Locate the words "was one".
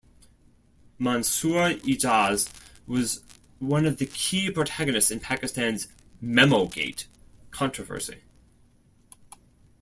2.87-3.85